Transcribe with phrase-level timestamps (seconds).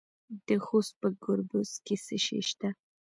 [0.45, 2.69] د خوست په ګربز کې څه شی شته؟